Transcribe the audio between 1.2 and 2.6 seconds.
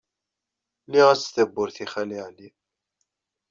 tawwurt i Xali Ɛli.